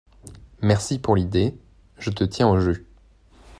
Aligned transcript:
Merci 0.63 0.97
pour 0.97 1.15
l’idée, 1.15 1.55
je 1.99 2.09
te 2.09 2.23
tiens 2.23 2.49
au 2.49 2.59
jus. 2.59 2.87